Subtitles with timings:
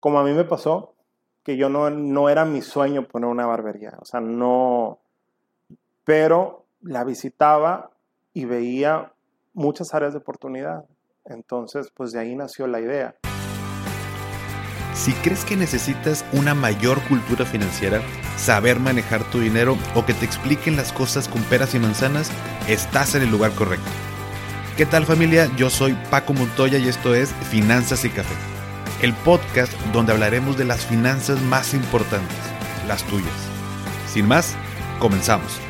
[0.00, 0.94] como a mí me pasó,
[1.42, 5.00] que yo no, no era mi sueño poner una barbería, o sea, no,
[6.04, 7.90] pero la visitaba
[8.32, 9.12] y veía
[9.52, 10.84] muchas áreas de oportunidad.
[11.24, 13.16] Entonces, pues de ahí nació la idea.
[14.94, 18.00] Si crees que necesitas una mayor cultura financiera,
[18.36, 22.30] saber manejar tu dinero o que te expliquen las cosas con peras y manzanas,
[22.66, 23.86] estás en el lugar correcto.
[24.76, 25.48] ¿Qué tal familia?
[25.56, 28.34] Yo soy Paco Montoya y esto es Finanzas y Café,
[29.00, 32.36] el podcast donde hablaremos de las finanzas más importantes,
[32.88, 33.32] las tuyas.
[34.08, 34.56] Sin más,
[34.98, 35.60] comenzamos.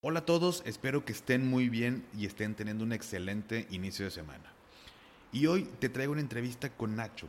[0.00, 4.12] Hola a todos, espero que estén muy bien y estén teniendo un excelente inicio de
[4.12, 4.50] semana.
[5.30, 7.26] Y hoy te traigo una entrevista con Nacho.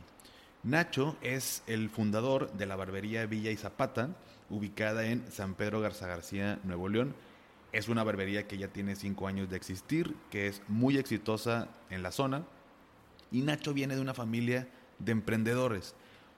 [0.62, 4.08] Nacho es el fundador de la barbería Villa y Zapata,
[4.48, 7.14] ubicada en San Pedro Garza García, Nuevo León.
[7.72, 12.02] Es una barbería que ya tiene cinco años de existir, que es muy exitosa en
[12.02, 12.44] la zona.
[13.30, 14.68] Y Nacho viene de una familia
[14.98, 15.94] de emprendedores,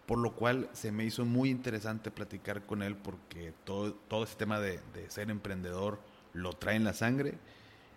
[0.06, 4.34] por lo cual se me hizo muy interesante platicar con él porque todo, todo ese
[4.36, 6.00] tema de, de ser emprendedor
[6.32, 7.38] lo trae en la sangre.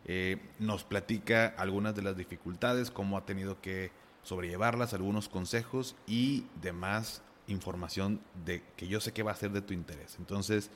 [0.05, 3.91] Eh, nos platica algunas de las dificultades, cómo ha tenido que
[4.23, 9.61] sobrellevarlas, algunos consejos y demás información de que yo sé que va a ser de
[9.61, 10.15] tu interés.
[10.19, 10.69] Entonces,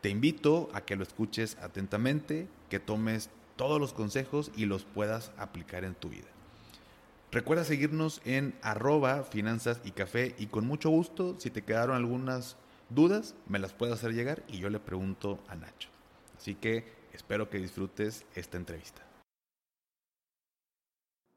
[0.00, 5.32] te invito a que lo escuches atentamente, que tomes todos los consejos y los puedas
[5.36, 6.28] aplicar en tu vida.
[7.32, 12.56] Recuerda seguirnos en arroba finanzas y café y con mucho gusto, si te quedaron algunas
[12.88, 15.88] dudas, me las puedes hacer llegar y yo le pregunto a Nacho.
[16.36, 19.02] Así que espero que disfrutes esta entrevista.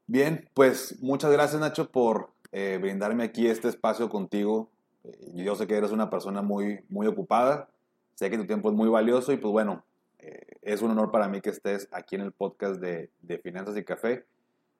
[0.06, 4.68] Bien, pues muchas gracias Nacho por eh, brindarme aquí este espacio contigo.
[5.04, 7.68] Eh, yo sé que eres una persona muy, muy ocupada,
[8.14, 9.84] sé que tu tiempo es muy valioso y pues bueno,
[10.18, 13.76] eh, es un honor para mí que estés aquí en el podcast de, de Finanzas
[13.76, 14.24] y Café.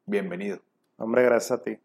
[0.07, 0.61] Bienvenido.
[0.97, 1.79] Hombre, gracias a ti.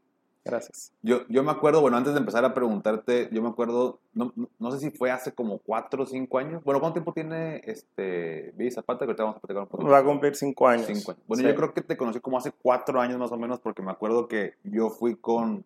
[0.44, 0.94] Gracias.
[1.02, 4.72] Yo, yo me acuerdo, bueno, antes de empezar a preguntarte, yo me acuerdo, no, no
[4.72, 6.64] sé si fue hace como cuatro o cinco años.
[6.64, 9.00] Bueno, ¿cuánto tiempo tiene este Billy Zapata?
[9.00, 9.88] Que ahorita vamos a platicar un poco.
[9.88, 10.86] Va a cumplir cinco años.
[10.86, 11.24] Cinco años.
[11.26, 13.90] Bueno, yo creo que te conocí como hace cuatro años más o menos, porque me
[13.90, 15.66] acuerdo que yo fui con,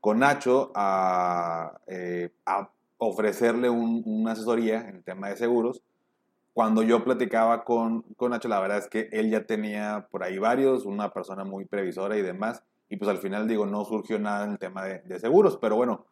[0.00, 5.82] con Nacho a, eh, a ofrecerle un, una asesoría en el tema de seguros.
[6.52, 10.38] Cuando yo platicaba con, con Nacho, la verdad es que él ya tenía por ahí
[10.38, 14.44] varios, una persona muy previsora y demás y pues al final digo, no surgió nada
[14.44, 16.06] en el tema de, de, seguros, pero bueno,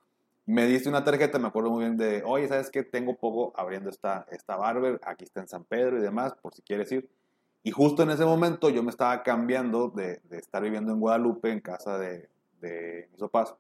[0.47, 2.83] me diste una tarjeta, me acuerdo muy bien de, oye, ¿sabes qué?
[2.83, 6.63] Tengo poco abriendo esta, esta barber, aquí está en San Pedro y demás, por si
[6.63, 7.09] quieres ir.
[7.63, 11.53] Y justo en ese momento yo me estaba cambiando de, de estar viviendo en Guadalupe,
[11.53, 12.29] en casa de,
[12.61, 13.55] de mis papás,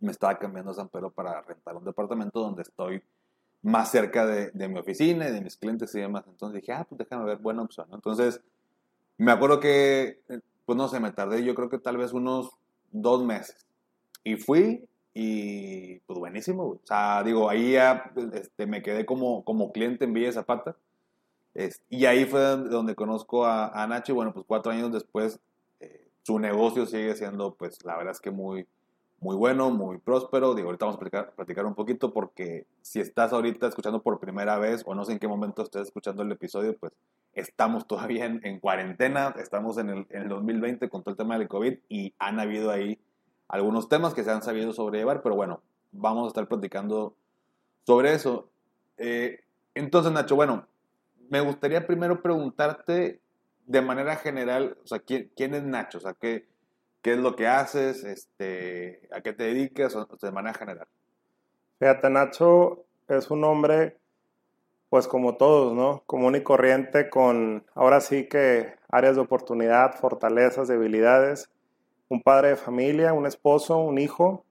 [0.00, 3.02] me estaba cambiando a San Pedro para rentar un departamento donde estoy
[3.62, 6.24] más cerca de, de mi oficina y de mis clientes y demás.
[6.26, 7.86] Entonces dije, ah, pues déjame ver, buena opción.
[7.92, 8.40] Entonces,
[9.18, 10.20] me acuerdo que
[10.70, 12.50] pues no sé, me tardé yo creo que tal vez unos
[12.92, 13.66] dos meses.
[14.22, 19.72] Y fui y pues buenísimo, O sea, digo, ahí ya este, me quedé como, como
[19.72, 20.76] cliente en Villa Zapata.
[21.88, 25.40] y ahí fue donde conozco a, a, Nacho y bueno, pues cuatro años después
[25.80, 28.64] eh, su negocio sigue siendo pues la verdad es que muy,
[29.20, 30.54] muy bueno, muy próspero.
[30.54, 34.82] Digo, ahorita vamos a platicar, un poquito porque si estás ahorita escuchando por primera vez
[34.86, 36.92] o no sé en qué momento estés escuchando el episodio, pues
[37.34, 41.38] estamos todavía en, en cuarentena, estamos en el, en el, 2020 con todo el tema
[41.38, 42.98] del COVID y han habido ahí
[43.46, 45.60] algunos temas que se han sabido sobrellevar, pero bueno,
[45.92, 47.14] vamos a estar platicando
[47.86, 48.48] sobre eso.
[48.96, 49.40] Eh,
[49.74, 50.66] entonces, Nacho, bueno,
[51.28, 53.20] me gustaría primero preguntarte
[53.66, 55.98] de manera general, o sea, ¿quién, quién es Nacho?
[55.98, 56.46] O sea, ¿qué,
[57.02, 58.04] ¿qué es lo que haces?
[58.04, 59.96] Este, ¿A qué te dedicas?
[60.20, 60.88] De manera general.
[61.78, 63.98] Fíjate, Nacho es un hombre
[64.90, 66.02] pues como todos, ¿no?
[66.06, 71.48] Común y corriente con ahora sí que áreas de oportunidad, fortalezas, debilidades.
[72.08, 74.44] Un padre de familia, un esposo, un hijo.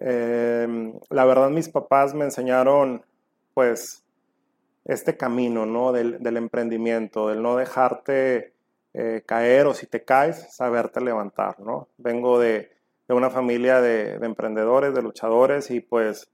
[0.00, 3.04] Eh, la verdad mis papás me enseñaron
[3.54, 4.04] pues
[4.84, 5.92] este camino, ¿no?
[5.92, 8.54] Del emprendimiento, del no dejarte
[9.00, 11.86] eh, caer o si te caes, saberte levantar, ¿no?
[11.98, 12.72] Vengo de,
[13.06, 16.28] de una familia de, de emprendedores, de luchadores y pues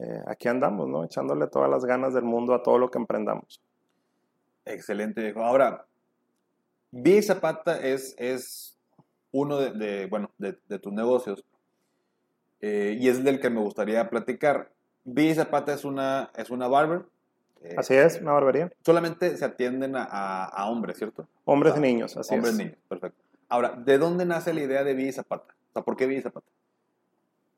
[0.00, 1.04] eh, aquí andamos, ¿no?
[1.04, 3.62] Echándole todas las ganas del mundo a todo lo que emprendamos.
[4.64, 5.86] Excelente, Ahora,
[6.90, 8.76] Vi Zapata es, es
[9.30, 11.44] uno de, de bueno, de, de, tus negocios
[12.60, 14.72] eh, y es del que me gustaría platicar.
[15.04, 17.04] Vi Zapata es una, es una barber.
[17.64, 18.70] Eh, así es, una barbería.
[18.84, 21.26] Solamente se atienden a, a, a hombres, ¿cierto?
[21.44, 22.54] Hombres o sea, y niños, así hombres es.
[22.54, 23.22] Hombres y niños, perfecto.
[23.48, 25.54] Ahora, ¿de dónde nace la idea de Vi Zapata?
[25.70, 26.46] O sea, ¿por qué Vi Zapata?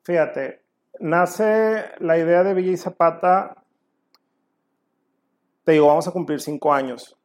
[0.03, 0.61] Fíjate,
[0.99, 3.63] nace la idea de Villa y Zapata,
[5.63, 7.17] te digo, vamos a cumplir cinco años.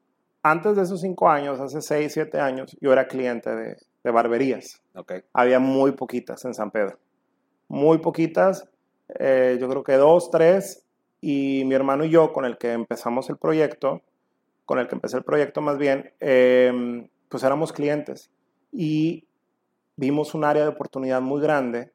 [0.42, 4.82] antes de esos cinco años, hace seis, siete años, yo era cliente de, de barberías.
[4.94, 5.12] Ok.
[5.32, 6.98] Había muy poquitas en San Pedro.
[7.68, 8.68] Muy poquitas,
[9.08, 10.84] eh, yo creo que dos, tres,
[11.20, 14.02] y mi hermano y yo, con el que empezamos el proyecto,
[14.64, 18.30] con el que empecé el proyecto más bien, eh, pues éramos clientes.
[18.72, 19.26] Y
[19.96, 21.92] vimos un área de oportunidad muy grande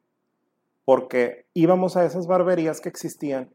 [0.84, 3.52] porque íbamos a esas barberías que existían,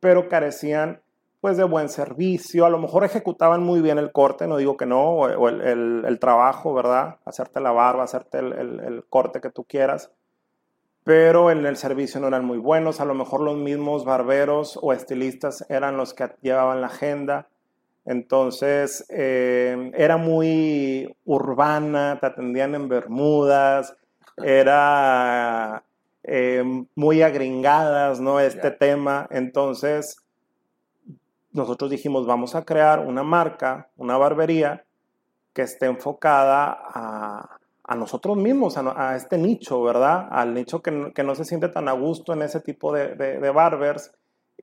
[0.00, 1.00] pero carecían
[1.40, 4.86] pues de buen servicio, a lo mejor ejecutaban muy bien el corte, no digo que
[4.86, 7.18] no, o, el, el, el, trabajo, ¿verdad?
[7.26, 10.10] Hacerte la barba, hacerte el, el, corte que tú quieras,
[11.04, 14.92] pero en el servicio no eran muy buenos, a lo mejor los mismos barberos o
[14.92, 17.48] estilistas eran los que llevaban la agenda,
[18.06, 23.94] entonces eh, era muy urbana, te atendían en Bermudas,
[24.42, 25.84] era
[26.22, 26.64] eh,
[26.94, 28.40] muy agringadas, ¿no?
[28.40, 28.78] Este yeah.
[28.78, 30.16] tema, entonces
[31.52, 34.84] nosotros dijimos, vamos a crear una marca, una barbería
[35.52, 40.26] que esté enfocada a, a nosotros mismos, a, a, este nicho, ¿verdad?
[40.30, 43.38] Al nicho que, que, no se siente tan a gusto en ese tipo de, de,
[43.38, 44.12] de, barbers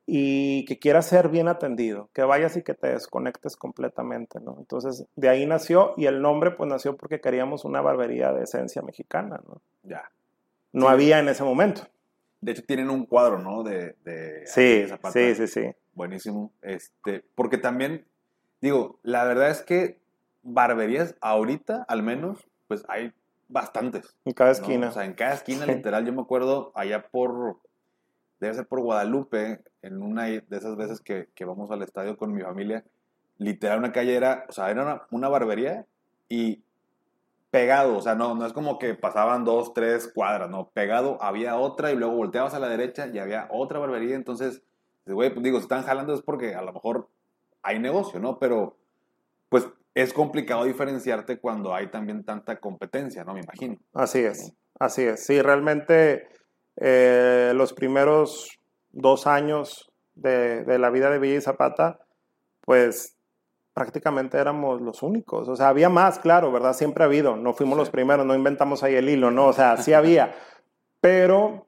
[0.07, 4.55] y que quiera ser bien atendido, que vayas y que te desconectes completamente, ¿no?
[4.57, 8.81] Entonces, de ahí nació y el nombre pues nació porque queríamos una barbería de esencia
[8.81, 9.61] mexicana, ¿no?
[9.83, 10.11] Ya.
[10.73, 10.93] No sí.
[10.93, 11.83] había en ese momento.
[12.41, 13.61] De hecho, tienen un cuadro, ¿no?
[13.61, 15.61] De, de sí, sí, sí, sí.
[15.93, 16.51] Buenísimo.
[16.63, 18.07] Este, porque también,
[18.61, 19.99] digo, la verdad es que
[20.41, 23.11] barberías ahorita, al menos, pues hay
[23.49, 24.15] bastantes.
[24.23, 24.85] En cada esquina.
[24.85, 24.91] ¿no?
[24.91, 26.05] O sea, en cada esquina, literal.
[26.05, 27.57] Yo me acuerdo allá por,
[28.39, 32.33] debe ser por Guadalupe, en una de esas veces que, que vamos al estadio con
[32.33, 32.85] mi familia,
[33.37, 35.85] literal una calle era, o sea, era una, una barbería
[36.29, 36.63] y
[37.49, 41.57] pegado, o sea, no, no es como que pasaban dos, tres cuadras, no, pegado había
[41.57, 44.61] otra y luego volteabas a la derecha y había otra barbería, entonces
[45.05, 47.09] güey, pues digo, si están jalando es porque a lo mejor
[47.63, 48.39] hay negocio, ¿no?
[48.39, 48.77] Pero,
[49.49, 53.33] pues es complicado diferenciarte cuando hay también tanta competencia, ¿no?
[53.33, 53.77] Me imagino.
[53.93, 55.25] Así es, así es.
[55.25, 56.27] Sí, realmente
[56.77, 58.59] eh, los primeros
[58.91, 61.99] dos años de, de, la vida de Villa y Zapata,
[62.61, 63.17] pues
[63.73, 65.47] prácticamente éramos los únicos.
[65.49, 66.73] O sea, había más, claro, ¿verdad?
[66.73, 67.35] Siempre ha habido.
[67.35, 67.79] No fuimos sí.
[67.79, 69.47] los primeros, no inventamos ahí el hilo, ¿no?
[69.47, 70.33] O sea, sí había.
[70.99, 71.67] Pero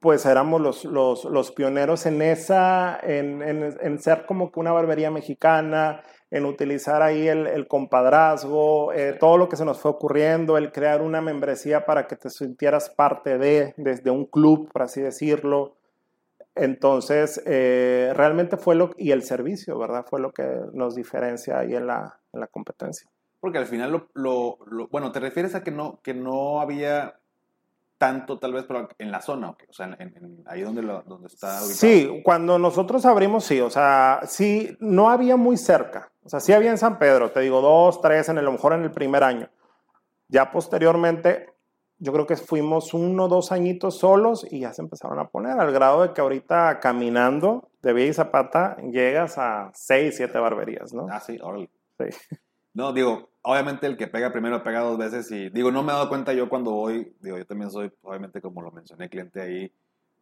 [0.00, 4.72] pues éramos los, los, los pioneros en esa, en, en, en, ser como que una
[4.72, 9.92] barbería mexicana, en utilizar ahí el, el compadrazgo, eh, todo lo que se nos fue
[9.92, 14.82] ocurriendo, el crear una membresía para que te sintieras parte de, desde un club, por
[14.82, 15.76] así decirlo.
[16.54, 20.04] Entonces, eh, realmente fue lo, y el servicio, ¿verdad?
[20.08, 23.08] Fue lo que nos diferencia ahí en la, en la competencia.
[23.40, 27.16] Porque al final, lo, lo, lo, bueno, te refieres a que no, que no había
[27.98, 31.28] tanto tal vez pero en la zona, o sea, en, en, ahí donde, lo, donde
[31.28, 31.68] está ubicado.
[31.68, 36.52] Sí, cuando nosotros abrimos, sí, o sea, sí, no había muy cerca, o sea, sí
[36.52, 38.90] había en San Pedro, te digo, dos, tres, en el, a lo mejor en el
[38.90, 39.48] primer año.
[40.28, 41.54] Ya posteriormente,
[41.98, 45.72] yo creo que fuimos uno, dos añitos solos y ya se empezaron a poner, al
[45.72, 51.06] grado de que ahorita caminando de Villa y Zapata llegas a seis, siete barberías, ¿no?
[51.10, 51.70] Ah, sí, órale.
[51.98, 52.36] Sí.
[52.74, 55.94] No, digo, obviamente el que pega primero pega dos veces y digo, no me he
[55.94, 59.72] dado cuenta yo cuando voy, digo, yo también soy, obviamente como lo mencioné, cliente ahí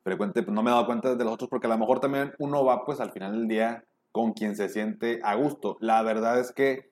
[0.03, 2.35] frecuente, pues no me he dado cuenta de los otros porque a lo mejor también
[2.39, 5.79] uno va pues al final del día con quien se siente a gusto.
[5.81, 6.91] La verdad es que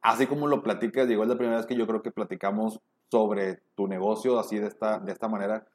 [0.00, 3.86] así como lo platicas, llegó la primera vez que yo creo que platicamos sobre tu
[3.86, 5.66] negocio así de esta, de esta manera,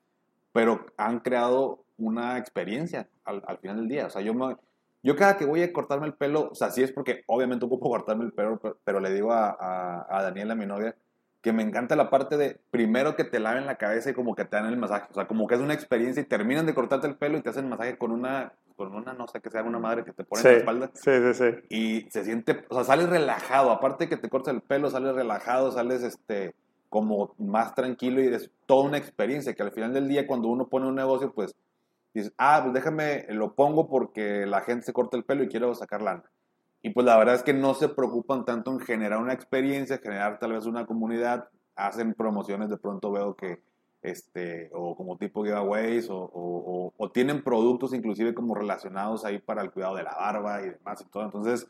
[0.51, 4.07] pero han creado una experiencia al, al final del día.
[4.07, 4.55] O sea, yo me,
[5.01, 7.89] yo cada que voy a cortarme el pelo, o sea, sí es porque obviamente ocupo
[7.89, 10.95] cortarme el pelo, pero, pero le digo a, a, a, Daniela, mi novia,
[11.41, 14.43] que me encanta la parte de primero que te laven la cabeza y como que
[14.43, 15.07] te dan el masaje.
[15.11, 17.49] O sea, como que es una experiencia y terminan de cortarte el pelo y te
[17.49, 20.25] hacen el masaje con una, con una, no sé, que sea una madre que te
[20.25, 20.91] pone sí, en la espalda.
[20.93, 21.45] Sí, sí, sí.
[21.69, 23.71] Y se siente, o sea, sales relajado.
[23.71, 26.55] Aparte que te cortas el pelo, sales relajado, sales este,
[26.89, 30.67] como más tranquilo y es toda una experiencia que al final del día cuando uno
[30.67, 31.55] pone un negocio, pues
[32.13, 35.73] dices, ah, pues déjame, lo pongo porque la gente se corta el pelo y quiero
[35.75, 36.23] sacar lana.
[36.81, 40.39] Y pues la verdad es que no se preocupan tanto en generar una experiencia, generar
[40.39, 43.61] tal vez una comunidad, hacen promociones, de pronto veo que,
[44.01, 49.95] este, o como tipo giveaways, o, tienen productos inclusive como relacionados ahí para el cuidado
[49.95, 51.23] de la barba y demás y todo.
[51.23, 51.67] Entonces,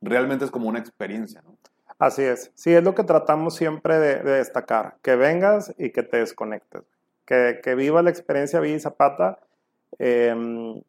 [0.00, 1.56] realmente es como una experiencia, ¿no?
[1.98, 2.52] Así es.
[2.54, 6.84] Sí, es lo que tratamos siempre de, de destacar, que vengas y que te desconectes.
[7.24, 9.40] Que, que viva la experiencia Villa Zapata
[9.98, 10.34] eh,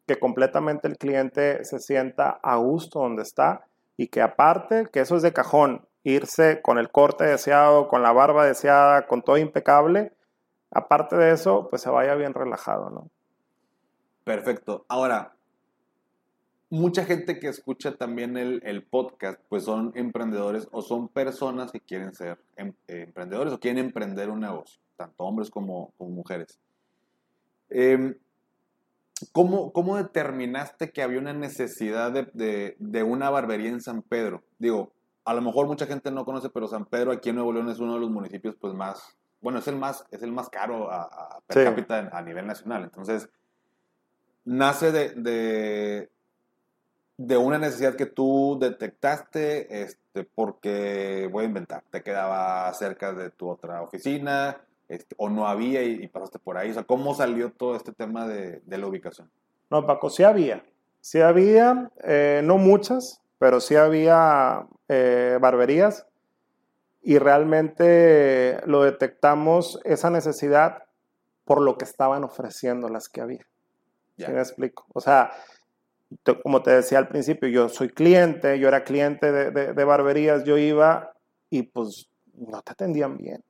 [0.06, 3.64] que completamente el cliente se sienta a gusto donde está
[3.96, 8.12] y que aparte, que eso es de cajón, irse con el corte deseado, con la
[8.12, 10.12] barba deseada, con todo impecable,
[10.70, 13.10] aparte de eso, pues se vaya bien relajado, ¿no?
[14.24, 14.84] Perfecto.
[14.88, 15.34] Ahora,
[16.70, 21.80] mucha gente que escucha también el, el, podcast, pues son emprendedores o son personas que
[21.80, 26.58] quieren ser em, eh, emprendedores o quieren emprender un negocio, tanto hombres como, mujeres.
[27.70, 28.16] Eh,
[29.32, 34.42] ¿cómo, ¿cómo, determinaste que había una necesidad de, de, de, una barbería en San Pedro?
[34.58, 34.92] Digo,
[35.24, 37.78] a lo mejor mucha gente no conoce, pero San Pedro aquí en Nuevo León es
[37.78, 41.02] uno de los municipios pues más, bueno, es el más, es el más caro a,
[41.02, 41.64] a per sí.
[41.64, 42.84] cápita a nivel nacional.
[42.84, 43.28] Entonces,
[44.44, 46.10] nace de, de,
[47.16, 53.30] de, una necesidad que tú detectaste, este, porque voy a inventar, te quedaba cerca de
[53.30, 54.60] tu otra oficina,
[54.90, 56.70] este, o no había y, y, pasaste por ahí.
[56.70, 59.30] O sea, ¿cómo salió todo este tema de, de la ubicación?
[59.70, 60.64] No, Paco, sí había.
[61.00, 66.06] Sí había, eh, no muchas, pero sí había eh, barberías
[67.02, 70.82] y realmente lo detectamos esa necesidad
[71.44, 73.46] por lo que estaban ofreciendo las que había.
[74.18, 74.84] ¿Sí me explico?
[74.92, 75.30] O sea,
[76.42, 80.44] como te decía al principio, yo soy cliente, yo era cliente de, de, de, barberías,
[80.44, 81.14] yo iba
[81.48, 83.42] y pues no te atendían bien.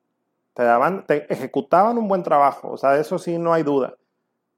[0.55, 3.95] Te daban, te ejecutaban un buen trabajo, o sea, de eso sí no hay duda.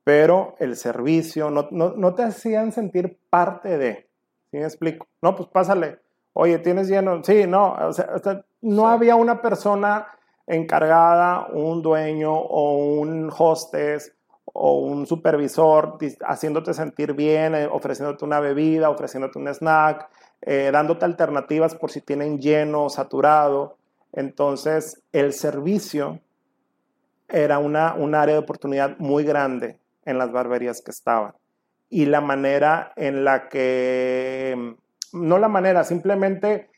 [0.05, 4.09] Pero el servicio, no, no, no te hacían sentir parte de.
[4.51, 5.07] ¿Sí me explico?
[5.21, 6.01] No, pues pásale.
[6.33, 7.23] Oye, ¿tienes lleno?
[7.23, 7.75] Sí, no.
[7.75, 10.07] O sea, no había una persona
[10.47, 14.13] encargada, un dueño o un hostess
[14.45, 20.09] o un supervisor haciéndote sentir bien, eh, ofreciéndote una bebida, ofreciéndote un snack,
[20.43, 23.77] eh, dándote alternativas por si tienen lleno saturado.
[24.13, 26.21] Entonces, el servicio
[27.29, 31.35] era una, un área de oportunidad muy grande en las barberías que estaban.
[31.89, 34.77] Y la manera en la que,
[35.13, 36.71] no la manera, simplemente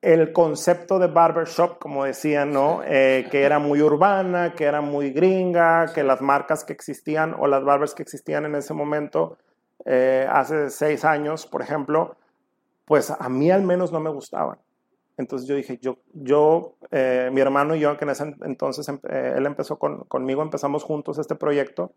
[0.00, 2.82] el concepto de barbershop, como decían, ¿no?
[2.84, 7.46] Eh, que era muy urbana, que era muy gringa, que las marcas que existían o
[7.46, 9.38] las barbers que existían en ese momento,
[9.84, 12.16] eh, hace seis años, por ejemplo,
[12.84, 14.58] pues a mí al menos no me gustaban.
[15.18, 19.34] Entonces yo dije, yo, yo eh, mi hermano y yo, que en ese entonces eh,
[19.36, 21.92] él empezó con, conmigo, empezamos juntos este proyecto,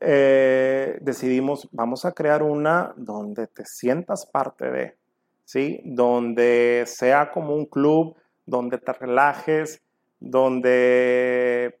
[0.00, 4.96] eh, decidimos, vamos a crear una donde te sientas parte de,
[5.44, 5.80] ¿sí?
[5.84, 8.16] Donde sea como un club,
[8.46, 9.80] donde te relajes,
[10.18, 11.78] donde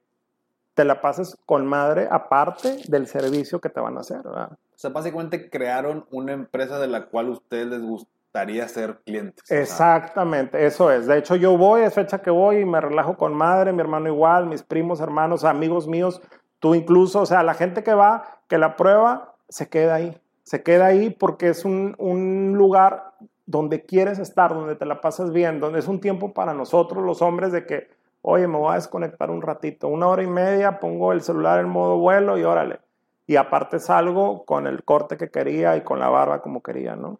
[0.74, 4.52] te la pases con madre, aparte del servicio que te van a hacer, ¿verdad?
[4.52, 9.00] O sea, básicamente crearon una empresa de la cual a ustedes les gusta gustaría ser
[9.04, 9.50] clientes.
[9.50, 11.08] Exactamente, eso es.
[11.08, 14.06] De hecho, yo voy, es fecha que voy y me relajo con madre, mi hermano
[14.06, 16.22] igual, mis primos, hermanos, amigos míos,
[16.60, 20.16] tú incluso, o sea, la gente que va, que la prueba, se queda ahí.
[20.44, 23.14] Se queda ahí porque es un, un lugar
[23.46, 27.22] donde quieres estar, donde te la pasas bien, donde es un tiempo para nosotros los
[27.22, 27.88] hombres de que,
[28.22, 31.68] oye, me voy a desconectar un ratito, una hora y media, pongo el celular en
[31.68, 32.78] modo vuelo y órale.
[33.26, 37.18] Y aparte salgo con el corte que quería y con la barba como quería, ¿no?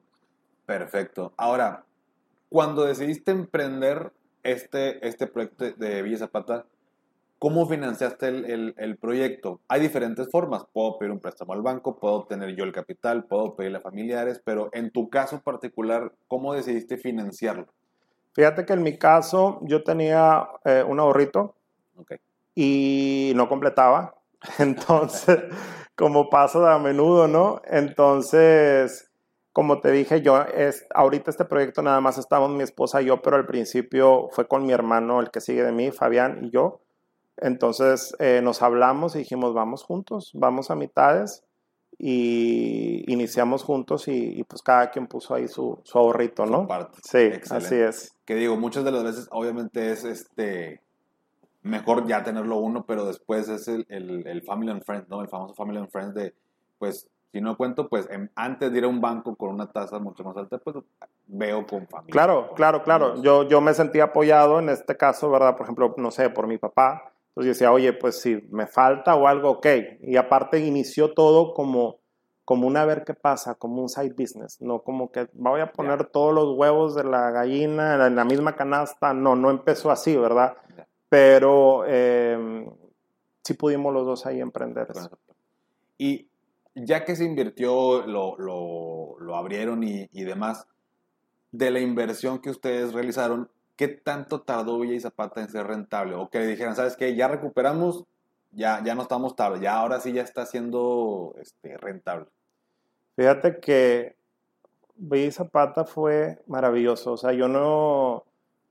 [0.71, 1.33] Perfecto.
[1.37, 1.83] Ahora,
[2.49, 4.13] cuando decidiste emprender
[4.45, 6.65] este, este proyecto de Villa Zapata,
[7.41, 9.59] ¿cómo financiaste el, el, el, proyecto?
[9.67, 10.65] Hay diferentes formas.
[10.73, 14.41] Puedo pedir un préstamo al banco, puedo obtener yo el capital, puedo pedirle a familiares,
[14.45, 17.67] pero en tu caso particular, ¿cómo decidiste financiarlo?
[18.35, 21.57] Fíjate que en mi caso yo tenía eh, un ahorrito
[21.97, 22.19] okay.
[22.55, 24.15] y no completaba.
[24.61, 25.37] Entonces,
[25.97, 27.61] como pasa a menudo, ¿no?
[27.65, 29.10] Entonces
[29.53, 33.21] como te dije, yo es, ahorita este proyecto nada más estamos mi esposa y yo,
[33.21, 36.81] pero al principio fue con mi hermano, el que sigue de mí, Fabián y yo.
[37.37, 41.43] Entonces eh, nos hablamos y dijimos, vamos juntos, vamos a mitades
[41.99, 46.63] y iniciamos juntos y, y pues cada quien puso ahí su, su ahorrito, ¿no?
[46.63, 46.99] Su parte.
[47.03, 47.67] Sí, Excelente.
[47.67, 48.13] así es.
[48.25, 50.81] Que digo, muchas de las veces obviamente es este
[51.63, 55.21] mejor ya tenerlo uno, pero después es el, el, el Family and Friends, ¿no?
[55.21, 56.35] El famoso Family and Friends de,
[56.79, 59.99] pues si no cuento, pues en, antes de ir a un banco con una tasa
[59.99, 60.77] mucho más alta, pues
[61.27, 62.13] veo con familia.
[62.13, 63.23] Claro, claro, claro.
[63.23, 65.57] Yo, yo me sentí apoyado en este caso, ¿verdad?
[65.57, 67.13] Por ejemplo, no sé, por mi papá.
[67.29, 69.67] Entonces yo decía, oye, pues si me falta o algo, ok.
[70.01, 71.99] Y aparte inició todo como,
[72.45, 75.99] como una ver qué pasa, como un side business, no como que voy a poner
[75.99, 76.09] yeah.
[76.09, 79.15] todos los huevos de la gallina en la misma canasta.
[79.15, 80.57] No, no empezó así, ¿verdad?
[80.75, 80.89] Yeah.
[81.09, 82.69] Pero eh,
[83.45, 84.89] sí pudimos los dos ahí emprender.
[85.97, 86.30] Y
[86.75, 90.67] ya que se invirtió, lo, lo, lo abrieron y, y, demás,
[91.53, 96.15] de la inversión que ustedes realizaron, ¿qué tanto tardó Villa y Zapata en ser rentable?
[96.15, 97.15] O que le dijeran, ¿sabes qué?
[97.17, 98.05] Ya recuperamos,
[98.53, 102.27] ya, ya no estamos tarde, ya ahora sí ya está siendo este, rentable.
[103.17, 104.17] Fíjate que
[104.97, 108.25] Villa y Zapata fue maravilloso, o sea, yo no,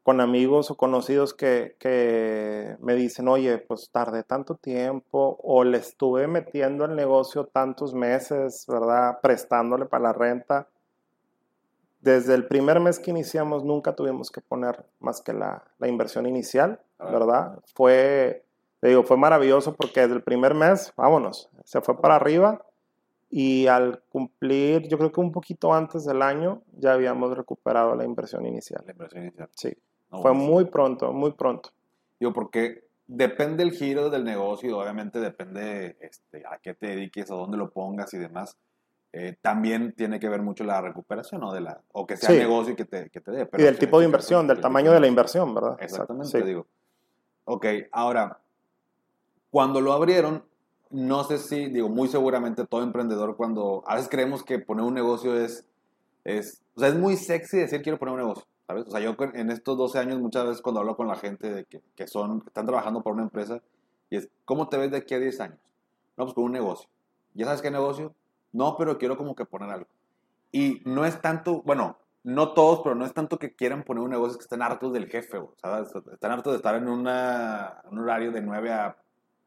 [0.09, 5.77] con amigos o conocidos que, que, me dicen, oye, pues tardé tanto tiempo o le
[5.77, 9.19] estuve metiendo el negocio tantos meses, ¿verdad?
[9.21, 10.67] Prestándole para la renta.
[12.01, 16.25] Desde el primer mes que iniciamos nunca tuvimos que poner más que la, la inversión
[16.25, 17.59] inicial, ¿verdad?
[17.75, 18.43] Fue,
[18.79, 22.65] te digo, fue maravilloso porque desde el primer mes, vámonos, se fue para arriba
[23.29, 28.05] y al cumplir, yo creo que un poquito antes del año, ya habíamos recuperado la
[28.05, 28.81] inversión inicial.
[28.87, 29.49] La inversión inicial.
[29.55, 29.77] Sí.
[30.09, 31.69] Fue muy pronto, muy pronto.
[32.19, 37.35] Digo, porque depende el giro del negocio, obviamente depende este, a qué te dediques, a
[37.35, 38.57] dónde lo pongas y demás.
[39.11, 41.51] Eh, también tiene que ver mucho la recuperación, ¿no?
[41.51, 43.49] De la, o que sea negocio y que te, que te dé.
[43.57, 45.77] y del tipo de inversión, del tamaño de la inversión, ¿verdad?
[45.79, 46.67] Exactamente, digo.
[47.45, 48.39] Ok, ahora,
[49.49, 50.43] cuando lo abrieron,
[50.91, 54.93] no sé si, digo, muy seguramente todo emprendedor cuando, a veces creemos que poner un
[54.93, 55.65] negocio es,
[56.23, 58.85] es, o sea, es muy sexy decir quiero poner un negocio, ¿sabes?
[58.88, 61.65] O sea, yo en estos 12 años muchas veces cuando hablo con la gente de
[61.65, 63.63] que, que son, están trabajando por una empresa,
[64.11, 65.57] y es, ¿cómo te ves de aquí a 10 años?
[66.15, 66.88] No, pues con un negocio.
[67.33, 68.13] ¿Ya sabes qué negocio?
[68.51, 69.88] No, pero quiero como que poner algo.
[70.51, 74.11] Y no es tanto, bueno, no todos, pero no es tanto que quieran poner un
[74.11, 75.91] negocio, es que están hartos del jefe, ¿sabes?
[76.13, 78.95] Están hartos de estar en una, un horario de 9 a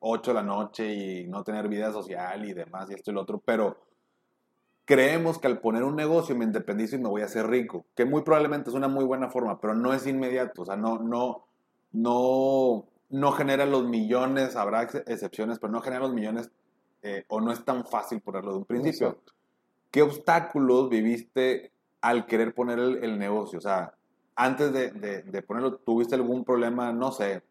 [0.00, 3.20] 8 de la noche y no tener vida social y demás y esto y lo
[3.20, 3.76] otro, pero
[4.84, 8.04] creemos que al poner un negocio me independizo y me voy a hacer rico, que
[8.04, 11.46] muy probablemente es una muy buena forma, pero no es inmediato, o sea, no, no,
[11.92, 16.50] no, no genera los millones, habrá excepciones, pero no genera los millones
[17.02, 19.18] eh, o no es tan fácil ponerlo de un principio.
[19.90, 23.58] ¿Qué obstáculos viviste al querer poner el, negocio?
[23.58, 23.94] O sea,
[24.34, 27.42] antes de, de ponerlo, ¿tuviste algún problema, no sé,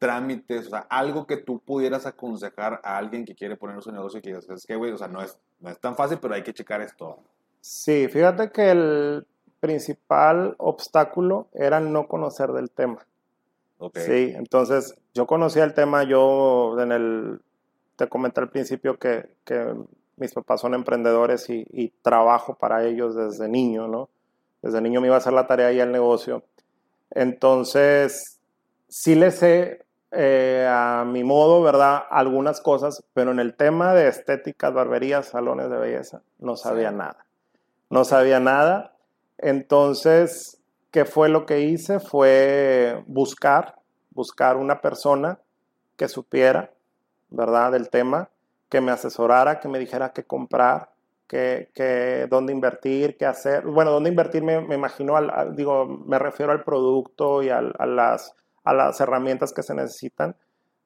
[0.00, 4.18] trámites, o sea, algo que tú pudieras aconsejar a alguien que quiere poner su negocio
[4.18, 6.34] y que digas, es que, güey, o sea, no es, no es tan fácil, pero
[6.34, 7.18] hay que checar esto.
[7.60, 9.26] Sí, fíjate que el
[9.60, 13.06] principal obstáculo era no conocer del tema.
[13.76, 14.02] Okay.
[14.02, 17.40] Sí, entonces yo conocía el tema, yo en el,
[17.96, 19.74] te comenté al principio que, que
[20.16, 24.08] mis papás son emprendedores y, y, trabajo para ellos desde niño, ¿no?
[24.62, 26.42] Desde niño me iba a hacer la tarea y el negocio.
[27.10, 28.38] Entonces,
[28.88, 32.02] sí le sé eh, a mi modo, ¿verdad?
[32.10, 37.24] Algunas cosas, pero en el tema de estéticas, barberías, salones de belleza, no sabía nada.
[37.90, 38.94] No sabía nada.
[39.38, 40.58] Entonces,
[40.90, 42.00] ¿qué fue lo que hice?
[42.00, 43.76] Fue buscar,
[44.10, 45.38] buscar una persona
[45.96, 46.72] que supiera,
[47.28, 47.72] ¿verdad?
[47.72, 48.30] Del tema,
[48.68, 50.90] que me asesorara, que me dijera qué comprar,
[51.28, 53.64] que, dónde invertir, qué hacer.
[53.64, 58.74] Bueno, dónde invertir me, imagino, al, digo, me refiero al producto y a las a
[58.74, 60.36] las herramientas que se necesitan,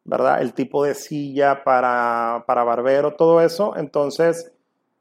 [0.04, 0.42] ¿verdad?
[0.42, 3.76] El tipo de silla para, para barbero, todo eso.
[3.76, 4.52] Entonces,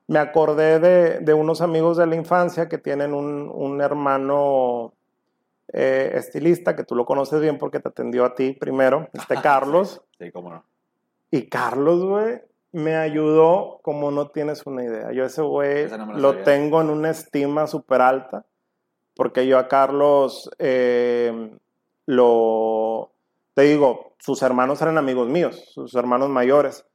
[0.08, 4.94] me acordé de, unos amigos de la infancia que tienen un, hermano
[5.72, 10.02] eh, estilista, que tú lo conoces bien porque te atendió a ti primero, este Carlos.
[10.20, 10.64] sí, cómo no.
[11.32, 12.42] Y Carlos, güey,
[12.74, 15.12] me ayudó como no tienes una idea.
[15.14, 18.46] Yo ese güey lo, tengo en una estima súper alta,
[19.16, 21.58] porque yo a Carlos eh,
[22.06, 23.14] lo,
[23.54, 26.86] te digo, sus hermanos eran amigos míos, sus hermanos mayores.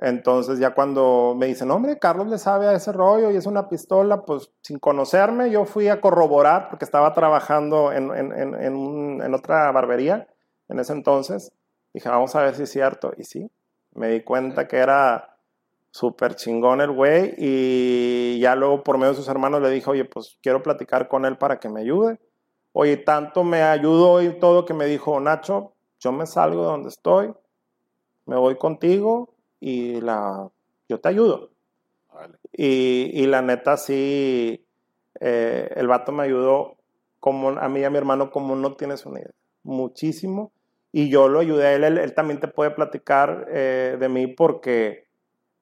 [0.00, 3.68] Entonces ya cuando me dicen, hombre, Carlos le sabe a ese rollo y es una
[3.68, 9.34] pistola, pues sin conocerme, yo fui a corroborar porque estaba trabajando en, en, en, en
[9.34, 10.28] otra barbería
[10.68, 11.52] en ese entonces.
[11.92, 13.12] Dije, vamos a ver si es cierto.
[13.16, 13.50] Y sí,
[13.94, 15.36] me di cuenta que era
[15.90, 20.04] súper chingón el güey y ya luego por medio de sus hermanos le dije, oye,
[20.04, 22.20] pues quiero platicar con él para que me ayude.
[22.72, 26.88] Oye, tanto me ayudó y todo que me dijo, Nacho, yo me salgo de donde
[26.90, 27.32] estoy,
[28.26, 30.48] me voy contigo y la,
[30.88, 31.50] yo te ayudo.
[32.52, 34.64] Y, la neta sí,
[35.20, 36.76] eh, el vato me ayudó
[37.20, 40.52] como a mí y a mi hermano como no tienes una idea, muchísimo.
[40.90, 45.08] Y yo lo ayudé a él, él, también te puede platicar eh, de mí porque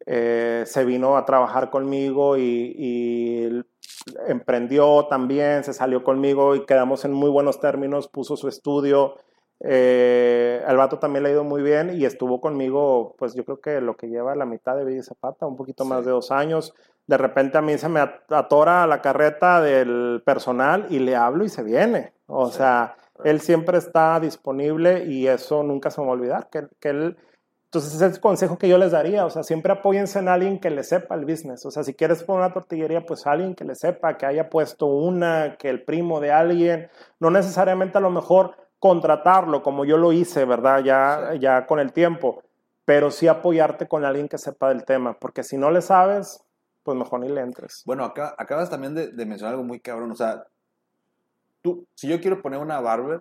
[0.06, 3.64] eh, se vino a trabajar conmigo y,
[4.26, 9.18] emprendió también, se salió conmigo y quedamos en muy buenos términos, puso su estudio.
[9.60, 13.60] Eh, al vato también le ha ido muy bien y estuvo conmigo, pues yo creo
[13.60, 16.74] que lo que lleva la mitad de Villa Zapata, un poquito más de dos años.
[17.06, 21.48] De repente a mí se me atora la carreta del personal y le hablo y
[21.48, 22.12] se viene.
[22.26, 26.66] O sea, él siempre está disponible y eso nunca se me va a olvidar, que,
[26.80, 27.16] que él
[27.76, 29.26] entonces, ese es el consejo que yo les daría.
[29.26, 31.66] O sea, siempre apóyense en alguien que le sepa el business.
[31.66, 34.86] O sea, si quieres poner una tortillería, pues alguien que le sepa, que haya puesto
[34.86, 36.88] una, que el primo de alguien.
[37.20, 40.82] No necesariamente a lo mejor contratarlo, como yo lo hice, ¿verdad?
[40.82, 42.42] Ya, ya con el tiempo.
[42.86, 45.18] Pero sí apoyarte con alguien que sepa del tema.
[45.18, 46.42] Porque si no le sabes,
[46.82, 47.82] pues mejor ni le entres.
[47.84, 50.10] Bueno, acá, acabas también de, de mencionar algo muy cabrón.
[50.12, 50.46] O sea,
[51.60, 53.20] tú, si yo quiero poner una barber,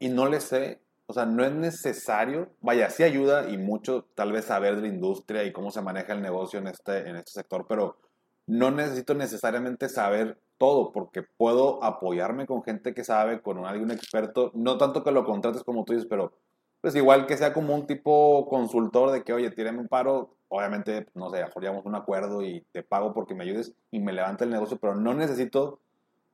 [0.00, 0.80] y no le sé,
[1.12, 4.88] o sea, no es necesario, vaya, sí ayuda y mucho tal vez saber de la
[4.88, 7.98] industria y cómo se maneja el negocio en este, en este sector, pero
[8.46, 14.52] no necesito necesariamente saber todo, porque puedo apoyarme con gente que sabe, con alguien experto,
[14.54, 16.32] no tanto que lo contrates como tú dices, pero
[16.80, 21.08] pues igual que sea como un tipo consultor de que, oye, tíreme un paro, obviamente,
[21.12, 21.44] no sé,
[21.84, 25.12] un acuerdo y te pago porque me ayudes y me levanta el negocio, pero no
[25.12, 25.78] necesito,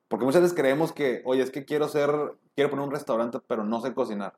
[0.07, 2.13] porque muchas veces creemos que, oye, es que quiero ser,
[2.55, 4.35] quiero poner un restaurante, pero no sé cocinar.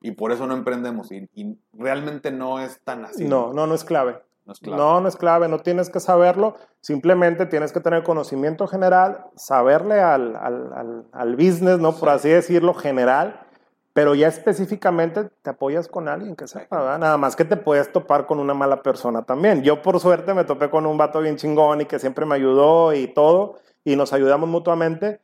[0.00, 1.12] Y por eso no emprendemos.
[1.12, 3.26] Y, y realmente no es tan así.
[3.26, 4.18] No, no, no es clave.
[4.46, 4.76] No, es clave.
[4.78, 10.00] no, no es clave, no tienes que saberlo, simplemente tienes que tener conocimiento general, saberle
[10.00, 11.94] al, al, al, al business, ¿no?
[11.94, 13.46] Por así decirlo, general,
[13.92, 16.98] pero ya específicamente te apoyas con alguien que sepa, ¿verdad?
[16.98, 19.62] Nada más que te puedes topar con una mala persona también.
[19.62, 22.94] Yo por suerte me topé con un vato bien chingón y que siempre me ayudó
[22.94, 25.20] y todo, y nos ayudamos mutuamente,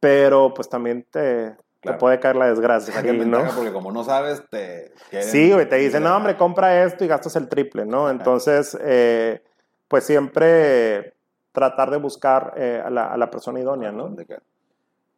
[0.00, 1.56] pero pues también te,
[1.86, 2.98] te puede caer la desgracia.
[2.98, 3.44] Ahí, ¿no?
[3.54, 4.92] Porque como no sabes, te...
[5.22, 8.10] Sí, güey, te dicen, no, hombre, compra esto y gastas el triple, ¿no?
[8.10, 9.42] Entonces, eh,
[9.88, 11.14] pues siempre
[11.52, 14.14] tratar de buscar eh, a, la, a, la, persona idónea, ¿no?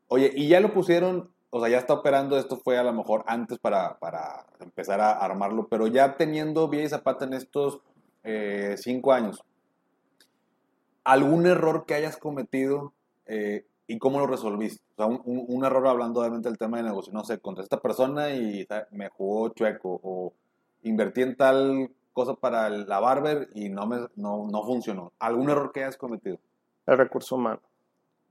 [0.07, 3.24] Oye, y ya lo pusieron o sea, ya está operando, esto fue a lo mejor
[3.26, 7.81] antes para, para empezar a armarlo, pero ya teniendo Vía y Zapata en estos
[8.22, 9.42] eh, cinco años,
[11.04, 12.92] ¿algún error que hayas cometido
[13.26, 14.85] eh, y cómo lo resolviste?
[14.92, 17.64] O sea, un, un, un, error hablando obviamente del tema de negocio, no sé, contra
[17.64, 20.33] esta persona y me jugó chueco, o
[20.83, 25.12] invertí en tal cosa para la barber y no, me, no, no funcionó.
[25.18, 26.38] ¿Algún error que hayas cometido?
[26.87, 27.61] El recurso humano.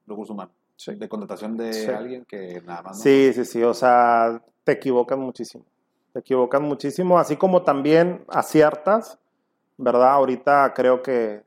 [0.06, 0.52] Recurso humano.
[0.76, 0.93] Sí.
[0.93, 1.89] de contratación de sí.
[1.89, 2.98] alguien que nada más.
[2.98, 5.65] No sí, sí, sí, o sea, te equivocas muchísimo.
[6.13, 9.17] Te equivocas muchísimo, así como también aciertas,
[9.78, 10.12] ¿verdad?
[10.12, 11.41] Ahorita creo que,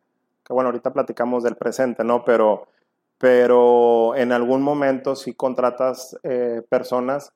[0.45, 2.25] que bueno, ahorita platicamos del presente, ¿no?
[2.25, 2.67] Pero,
[3.21, 7.35] pero en algún momento sí contratas eh, personas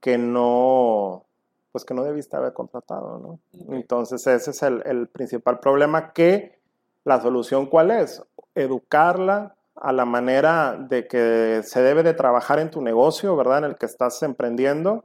[0.00, 1.26] que no,
[1.70, 3.38] pues que no debiste haber contratado, ¿no?
[3.64, 3.76] Okay.
[3.76, 6.58] Entonces ese es el, el principal problema que
[7.04, 8.20] la solución cuál es?
[8.56, 13.58] Educarla, a la manera de que se debe de trabajar en tu negocio, ¿verdad?
[13.58, 15.04] En el que estás emprendiendo,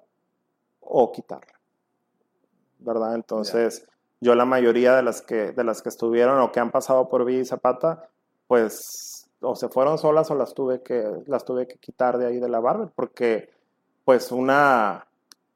[0.82, 1.60] o quitarla,
[2.80, 3.15] ¿verdad?
[3.15, 3.89] Entonces, yeah.
[4.21, 7.23] yo la mayoría de las, que, de las que estuvieron o que han pasado por
[7.23, 8.10] Villa y Zapata,
[8.47, 12.39] pues, o se fueron solas o las tuve que, las tuve que quitar de ahí
[12.39, 13.50] de la barber, porque,
[14.06, 15.08] pues, una,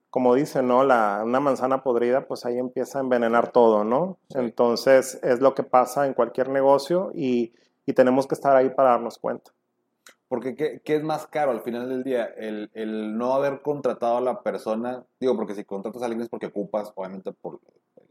[0.10, 0.84] como dicen, ¿no?
[0.84, 4.18] La, una manzana podrida, pues ahí empieza a envenenar todo, ¿no?
[4.30, 4.40] Sí.
[4.40, 7.54] Entonces, es lo que pasa en cualquier negocio y
[7.86, 9.52] y tenemos que estar ahí para darnos cuenta.
[10.28, 12.26] Porque ¿qué, qué es más caro al final del día?
[12.26, 16.30] El, el, no haber contratado a la persona, digo, porque si contratas a alguien es
[16.30, 17.60] porque ocupas, obviamente por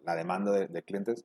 [0.05, 1.25] la demanda de, de clientes,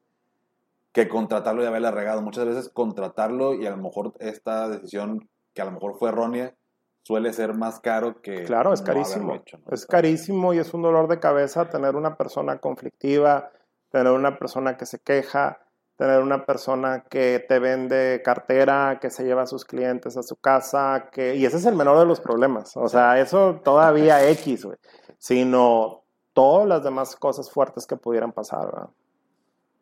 [0.95, 2.21] que contratarlo y haberla regado.
[2.21, 6.55] Muchas veces contratarlo y a lo mejor esta decisión, que a lo mejor fue errónea,
[7.03, 8.45] suele ser más caro que...
[8.45, 9.35] Claro, es no carísimo.
[9.35, 9.73] Hecho, ¿no?
[9.73, 13.51] Es carísimo y es un dolor de cabeza tener una persona conflictiva,
[13.91, 15.59] tener una persona que se queja,
[15.97, 20.37] tener una persona que te vende cartera, que se lleva a sus clientes a su
[20.37, 22.77] casa, que, y ese es el menor de los problemas.
[22.77, 24.77] O sea, eso todavía X, güey.
[25.17, 28.89] Sino todas las demás cosas fuertes que pudieran pasar, ¿verdad?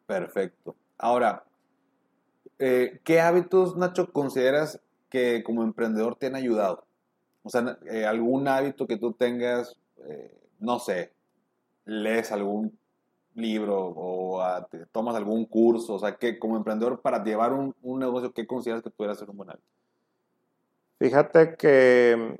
[0.07, 0.75] Perfecto.
[1.03, 1.43] Ahora,
[2.59, 6.85] eh, ¿qué hábitos, Nacho, consideras que como emprendedor te han ayudado?
[7.43, 11.11] O sea, eh, algún hábito que tú tengas, eh, no sé,
[11.83, 12.79] lees algún
[13.35, 15.95] libro o a, te tomas algún curso?
[15.95, 19.29] O sea, que como emprendedor, para llevar un, un negocio, ¿qué consideras que pudiera ser
[19.29, 19.67] un buen hábito?
[20.99, 22.39] Fíjate que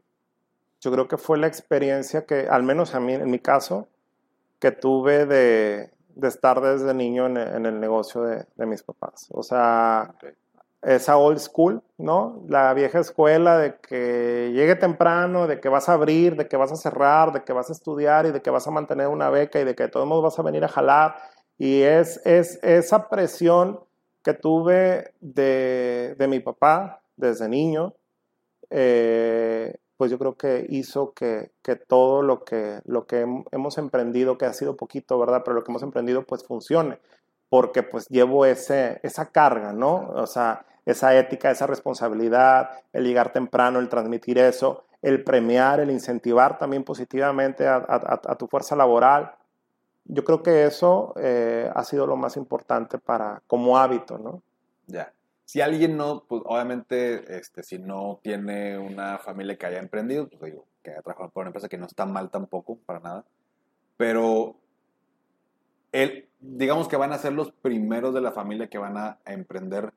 [0.80, 3.90] yo creo que fue la experiencia que, al menos a mí, en mi caso,
[4.60, 9.28] que tuve de, de estar desde niño en, en el negocio de, de, mis papás.
[9.32, 10.34] O sea, okay
[10.84, 12.44] esa old school, ¿no?
[12.48, 16.72] La vieja escuela de que llegue temprano, de que vas a abrir, de que vas
[16.72, 19.60] a cerrar, de que vas a estudiar y de que vas a mantener una beca
[19.60, 21.16] y de que de todos modos vas a venir a jalar.
[21.58, 23.80] Y es, es esa presión
[24.24, 27.94] que tuve de, de mi papá desde niño,
[28.70, 34.38] eh, pues yo creo que hizo que, que todo lo que, lo que hemos emprendido,
[34.38, 35.44] que ha sido poquito, ¿verdad?
[35.46, 37.00] Pero lo que hemos emprendido pues funcione,
[37.48, 40.10] porque pues llevo ese, esa carga, ¿no?
[40.10, 45.90] O sea, esa ética, esa responsabilidad, el llegar temprano, el transmitir eso, el premiar, el
[45.90, 49.32] incentivar también positivamente a, a, a tu fuerza laboral.
[50.04, 54.42] Yo creo que eso eh, ha sido lo más importante para como hábito, ¿no?
[54.86, 55.14] Ya.
[55.46, 60.52] Si alguien no, pues obviamente, este, si no tiene una familia que haya emprendido, pues
[60.52, 63.26] digo, que haya trabajado por una empresa que no está mal tampoco, para nada,
[63.98, 64.56] pero
[65.92, 69.34] él, digamos que van a ser los primeros de la familia que van a, a
[69.34, 69.94] emprender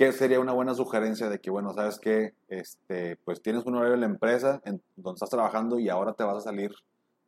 [0.00, 3.96] ¿qué sería una buena sugerencia de que, bueno, sabes que, este, pues tienes un horario
[3.96, 6.72] en la empresa en donde estás trabajando y ahora te vas a salir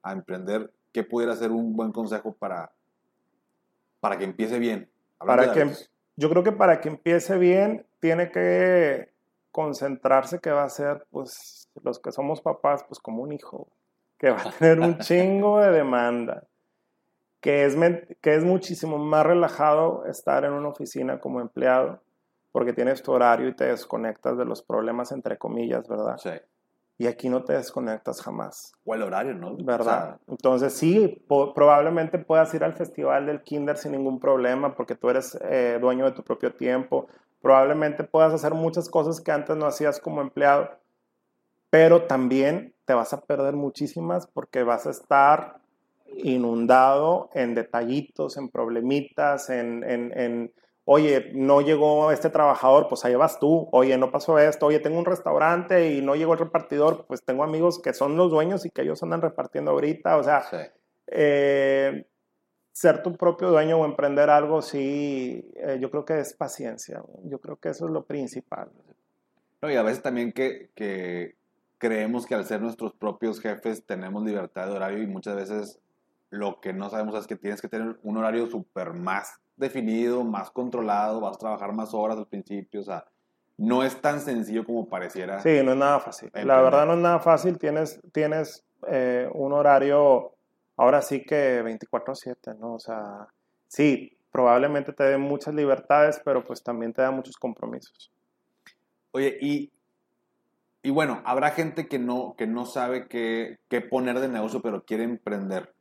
[0.02, 2.72] a emprender, ¿qué pudiera ser un buen consejo para,
[4.00, 4.88] para que empiece bien?
[5.18, 5.74] Hablando Para que.
[6.16, 9.12] Yo creo que para que empiece bien, tiene que
[9.50, 13.68] concentrarse que va a ser, pues, los que somos papás, pues como un hijo,
[14.18, 16.44] que va a tener un chingo de demanda,
[17.40, 17.76] que es,
[18.20, 22.02] que es muchísimo más relajado estar en una oficina como empleado,
[22.52, 26.18] porque tienes tu horario y te desconectas de los problemas, entre comillas, ¿verdad?
[26.18, 26.30] Sí.
[26.98, 28.72] Y aquí no te desconectas jamás.
[28.84, 29.56] O el horario, ¿no?
[29.56, 30.20] ¿verdad?
[30.28, 35.08] Entonces sí, po- probablemente puedas ir al festival del kinder sin ningún problema porque tú
[35.10, 37.08] eres eh, dueño de tu propio tiempo.
[37.40, 40.70] Probablemente puedas hacer muchas cosas que antes no hacías como empleado,
[41.70, 45.56] pero también te vas a perder muchísimas porque vas a estar
[46.14, 50.52] inundado en detallitos, en problemitas, en, en, en,
[50.84, 54.98] oye, no llegó este trabajador, pues ahí vas tú, oye, no pasó esto, oye, tengo
[54.98, 58.70] un restaurante y no llegó el repartidor, pues tengo amigos que son los dueños y
[58.70, 60.56] que ellos andan repartiendo ahorita, o sea, Sí.
[61.06, 62.06] eh,
[62.72, 67.38] ser tu propio dueño o emprender algo, sí, eh, yo creo que es paciencia, yo
[67.38, 68.70] creo que eso es lo principal.
[69.60, 71.36] No, y a veces también que, que
[71.78, 75.78] creemos que al ser nuestros propios jefes tenemos libertad de horario y muchas veces
[76.30, 80.50] lo que no sabemos es que tienes que tener un horario súper más definido, más
[80.50, 83.04] controlado, vas a trabajar más horas al principio, o sea,
[83.58, 85.40] no es tan sencillo como pareciera.
[85.40, 86.30] Sí, no es nada fácil.
[86.32, 86.64] La Emprender.
[86.64, 87.58] verdad no es nada fácil.
[87.58, 90.32] Tienes, tienes eh, un horario,
[90.76, 92.74] ahora sí que 24/7, ¿no?
[92.74, 93.28] O sea,
[93.68, 98.10] sí, probablemente te den muchas libertades, pero pues también te da muchos compromisos.
[99.12, 99.70] Oye, y,
[100.82, 104.84] y bueno, habrá gente que no, que no sabe qué, qué poner de negocio, pero
[104.84, 105.72] quiere emprender.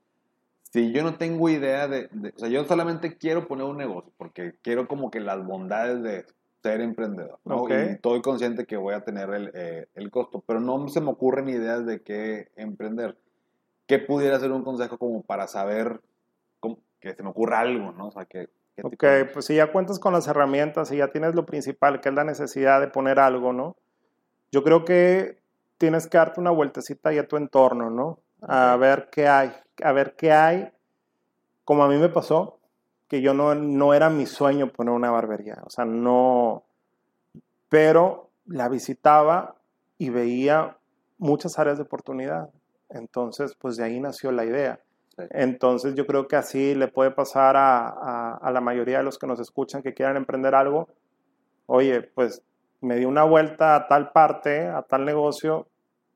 [0.72, 4.12] Si yo no tengo idea de, de- o sea, yo solamente quiero poner un negocio,
[4.18, 6.26] porque quiero como que las bondades de
[6.64, 7.56] ser emprendedor, ¿no?
[7.70, 11.10] Y estoy consciente que voy a tener el, eh, el costo, pero no se me
[11.10, 13.18] ocurren ideas de qué emprender.
[13.88, 16.00] ¿Qué pudiera ser un consejo como para saber
[16.60, 18.08] cómo- que se me ocurra algo, ¿no?
[18.08, 18.48] O sea, que...
[18.84, 22.10] Ok, de- pues si ya cuentas con las herramientas y ya tienes lo principal, que
[22.10, 23.76] es la necesidad de poner algo, ¿no?
[24.52, 25.40] Yo creo que
[25.78, 28.20] tienes que darte una vueltecita ahí a tu entorno, ¿no?
[28.48, 29.52] A ver qué hay,
[29.84, 30.72] a ver qué hay.
[31.66, 32.60] Como a mí me pasó,
[33.08, 36.66] que yo no, no era mi sueño poner una barbería, o sea, no,
[37.70, 39.56] pero la visitaba
[39.98, 40.78] y veía
[41.18, 42.50] muchas áreas de oportunidad.
[42.90, 44.80] Entonces, pues de ahí nació la idea.
[45.30, 49.18] Entonces yo creo que así le puede pasar a, a- a la mayoría de los
[49.20, 50.88] que nos escuchan que quieran emprender algo.
[51.68, 52.44] Oye, pues
[52.82, 55.68] me di una vuelta a tal parte, a tal negocio,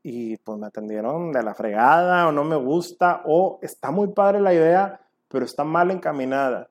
[0.07, 4.39] y pues me atendieron de la fregada, o no me gusta, o está muy padre
[4.39, 6.69] la idea, pero está mal encaminada.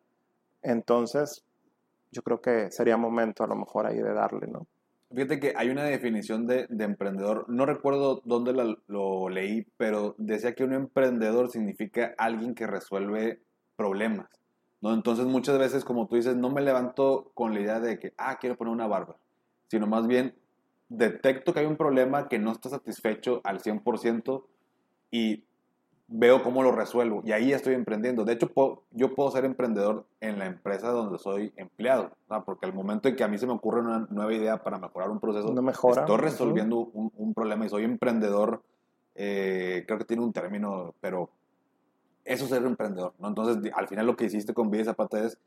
[0.62, 1.44] Entonces,
[2.12, 4.68] yo creo que sería momento a lo mejor ahí de darle, ¿no?
[5.12, 10.14] Fíjate que hay una definición de, de emprendedor, no recuerdo dónde la- lo leí, pero
[10.16, 13.40] decía que un emprendedor significa alguien que resuelve
[13.75, 14.29] problemas,
[14.81, 14.94] ¿no?
[14.94, 18.38] Entonces muchas veces, como tú dices, no me levanto con la idea de que, ah,
[18.40, 19.16] quiero poner una barba,
[19.66, 20.37] sino más bien
[20.88, 24.44] detecto que hay un problema que no está satisfecho al 100%
[25.11, 25.44] y
[26.07, 28.25] veo cómo lo resuelvo y ahí estoy emprendiendo.
[28.25, 32.11] De hecho, puedo- yo puedo ser emprendedor en la empresa donde soy empleado,
[32.44, 35.11] porque al momento en que a mí se me ocurre una nueva idea para mejorar
[35.11, 36.03] un proceso, No mejora.
[36.03, 38.62] estoy resolviendo un, un problema y soy emprendedor,
[39.14, 41.31] eh, creo que tiene un término, pero
[42.25, 43.14] eso es ser emprendedor.
[43.18, 43.29] ¿no?
[43.29, 45.38] Entonces, al final lo que hiciste con Vida Zapata es,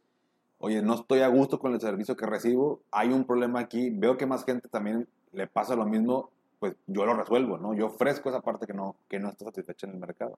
[0.57, 4.17] oye, no estoy a gusto con el servicio que recibo, hay un problema aquí, veo
[4.17, 7.73] que más gente también le pasa lo mismo, pues yo lo resuelvo, ¿no?
[7.73, 10.37] Yo ofrezco esa parte que no, que no está satisfecha en el mercado.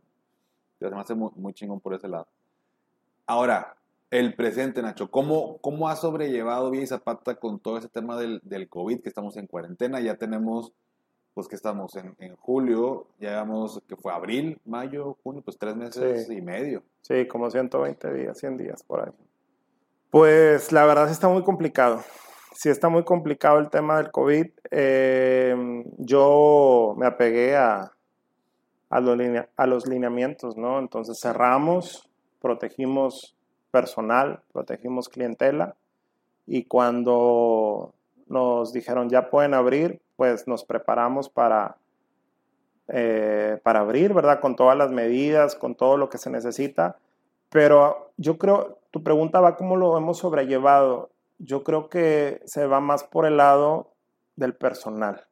[0.74, 2.28] Entonces, me hace muy, muy chingón por ese lado.
[3.26, 3.76] Ahora,
[4.12, 8.42] el presente, Nacho, ¿cómo, cómo ha sobrellevado Vía y Zapata con todo ese tema del,
[8.44, 10.00] del COVID, que estamos en cuarentena?
[10.02, 10.74] Ya tenemos,
[11.34, 15.76] pues que estamos en, en julio, ya llevamos, que fue abril, mayo, junio, pues tres
[15.76, 16.34] meses Sí.
[16.38, 16.84] y medio.
[17.02, 19.14] Sí, como 120 días, 100 días por ahí.
[20.10, 22.02] Pues la verdad sí está muy complicado.
[22.54, 24.48] Sí está muy complicado el tema del COVID.
[24.72, 27.92] Eh, yo me apegué a,
[28.90, 30.80] a, los linea- a los lineamientos, ¿no?
[30.80, 32.10] Entonces cerramos,
[32.42, 33.36] protegimos
[33.72, 35.76] personal, protegimos clientela
[36.48, 37.94] y cuando
[38.28, 41.78] nos dijeron ya pueden abrir, pues nos preparamos para,
[42.88, 44.40] eh, para abrir, ¿verdad?
[44.40, 46.98] Con todas las medidas, con todo lo que se necesita.
[47.50, 51.10] Pero yo creo, tu pregunta va cómo lo hemos sobrellevado.
[51.40, 53.94] Yo creo que se va más por el lado
[54.36, 55.26] del personal.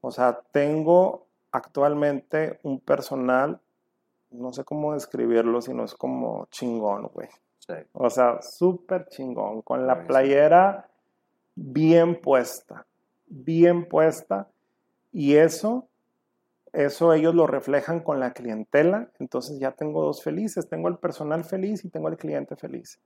[0.00, 3.60] O sea, tengo actualmente un personal,
[4.30, 7.28] no sé cómo describirlo, sino es como chingón, güey.
[7.58, 7.74] Sí.
[7.92, 10.88] O sea, súper chingón, con la playera
[11.54, 12.86] bien puesta,
[13.26, 14.48] bien puesta.
[15.12, 15.88] Y eso
[16.76, 21.42] eso ellos lo reflejan con la clientela, entonces ya tengo dos felices, tengo el personal
[21.42, 23.00] feliz y tengo el cliente feliz.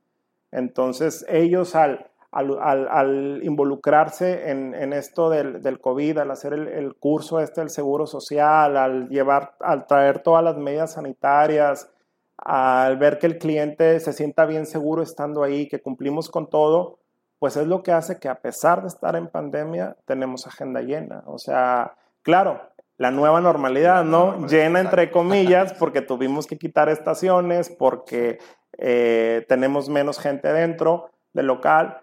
[0.52, 7.60] Entonces ellos al, al, involucrarse en, esto del, del, COVID, al hacer el, curso este
[7.60, 11.90] del Seguro Social, al llevar, al traer todas las medidas sanitarias,
[12.36, 16.98] al ver que el cliente se sienta bien seguro estando ahí, que cumplimos con todo,
[17.38, 21.22] pues es lo que hace que a pesar de estar en pandemia, tenemos agenda llena.
[21.26, 22.60] O sea, claro,
[22.96, 24.46] la nueva normalidad, ¿no?
[24.46, 28.38] Llena entre comillas, porque tuvimos que quitar estaciones, porque
[28.78, 31.98] eh, tenemos menos gente dentro del local,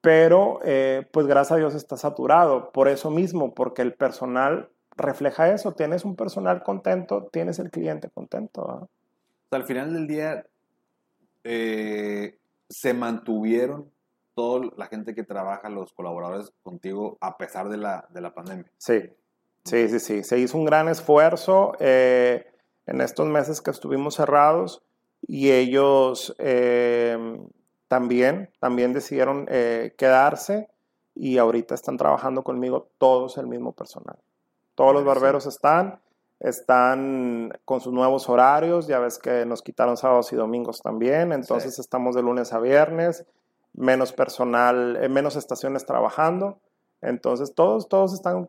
[0.00, 5.50] pero eh, pues gracias a Dios está saturado, por eso mismo, porque el personal refleja
[5.50, 8.88] eso, tienes un personal contento, tienes el cliente contento.
[9.50, 10.46] al final del día,
[11.44, 13.90] eh, se mantuvieron
[14.34, 18.70] toda la gente que trabaja, los colaboradores contigo, a pesar de la, de la pandemia.
[18.78, 19.10] Sí,
[19.64, 22.46] sí, sí, sí, se hizo un gran esfuerzo eh,
[22.86, 24.82] en estos meses que estuvimos cerrados
[25.26, 26.34] y ellos
[27.94, 30.68] también, también decidieron eh, quedarse
[31.14, 34.18] y ahorita están trabajando conmigo todos el mismo personal.
[34.74, 36.00] Todos los barberos están,
[36.40, 41.78] están con sus nuevos horarios, ya ves que nos quitaron sábados y domingos también, entonces
[41.78, 43.24] estamos de lunes a viernes,
[43.74, 46.58] menos personal, eh, menos estaciones trabajando,
[47.00, 48.48] entonces todos, todos están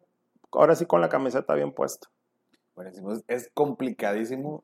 [0.51, 2.07] ahora sí con la camiseta bien puesta.
[2.75, 4.63] Buenísimo, es complicadísimo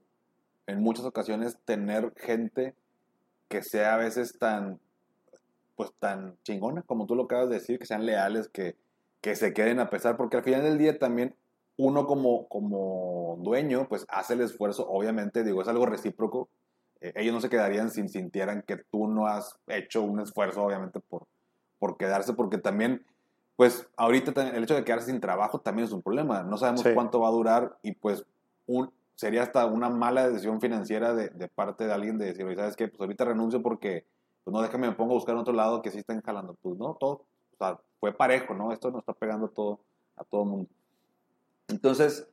[0.67, 2.75] en muchas ocasiones tener gente
[3.47, 4.79] que sea a veces tan,
[5.75, 8.77] pues tan chingona, como tú lo acabas de decir, que sean leales, que,
[9.19, 11.35] que se queden a pesar, porque al final del día también
[11.77, 16.49] uno como, como dueño, pues hace el esfuerzo, obviamente, digo, es algo recíproco.
[16.99, 20.99] Eh, ellos no se quedarían si sintieran que tú no has hecho un esfuerzo, obviamente,
[20.99, 21.27] por,
[21.79, 23.03] por quedarse, porque también,
[23.55, 26.43] pues ahorita el hecho de quedarse sin trabajo también es un problema.
[26.43, 28.23] No sabemos cuánto va a durar y pues
[28.67, 32.87] un, sería hasta una mala decisión financiera de, parte de alguien de decir, ¿sabes qué?
[32.87, 34.05] Pues ahorita renuncio porque,
[34.43, 36.55] pues no, déjame, me pongo a buscar en otro lado que sí estén jalando.
[36.61, 37.25] Pues no, todo,
[37.99, 38.71] fue parejo, ¿no?
[38.71, 39.79] Esto nos está pegando todo,
[40.15, 40.69] a todo el mundo.
[41.67, 42.27] Entonces,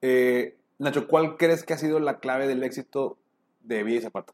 [0.00, 3.18] eh, Nacho, ¿cuál crees que ha sido la clave del éxito
[3.62, 4.32] de Villa y Zapata?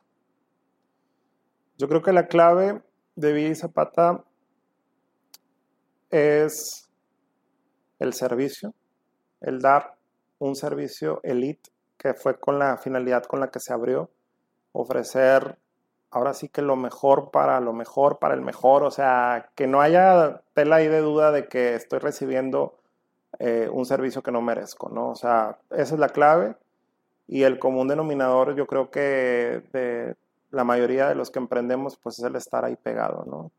[1.78, 2.82] Yo creo que la clave
[3.16, 4.24] de Villa y Zapata
[6.10, 6.90] es
[7.98, 8.74] el servicio,
[9.40, 9.99] el dar
[10.40, 14.10] un servicio elite que fue con la finalidad con la que se abrió,
[14.72, 15.58] ofrecer
[16.10, 19.80] ahora sí que lo mejor para lo mejor, para el mejor, o sea, que no
[19.80, 22.78] haya tela ahí de duda de que estoy recibiendo
[23.38, 25.10] eh, un servicio que no merezco, ¿no?
[25.10, 26.56] O sea, esa es la clave
[27.28, 30.16] y el común denominador yo creo que de
[30.50, 33.52] la mayoría de los que emprendemos pues es el estar ahí pegado, ¿no?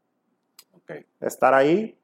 [0.81, 1.05] Okay.
[1.21, 1.97] Estar ahí,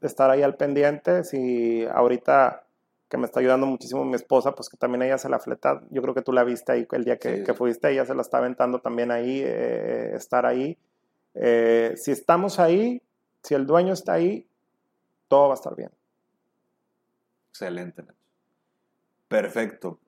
[0.00, 2.67] estar ahí al pendiente, si ahorita
[3.08, 6.02] que me está ayudando muchísimo mi esposa, pues que también ella se la fleta, yo
[6.02, 8.80] creo que tú la viste ahí el día que, fuiste, ella se la está aventando
[8.80, 10.78] también ahí, eh, estar ahí.
[11.34, 13.02] Eh, si estamos ahí,
[13.42, 14.46] si el dueño está ahí,
[15.28, 15.90] todo va a estar bien.
[17.50, 18.04] Excelente.
[19.26, 19.98] Perfecto.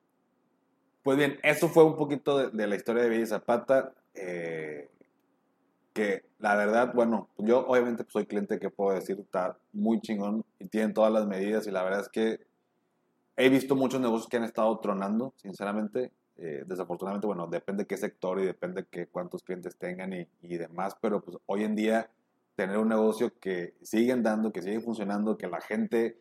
[1.03, 4.89] Pues bien, eso fue un poquito de, la historia de Villa Zapata, eh,
[5.93, 10.67] que la verdad, bueno, yo obviamente soy cliente que puedo decir, está muy chingón y
[10.67, 12.50] tienen todas las medidas y la verdad es que
[13.35, 16.11] He visto muchos negocios que han estado tronando, sinceramente.
[16.37, 20.97] Eh, desafortunadamente, bueno, depende qué sector y depende qué cuántos clientes tengan y, y, demás,
[20.99, 22.09] pero pues hoy en día
[22.55, 26.17] tener un negocio que siguen dando, que sigue funcionando, que la gente,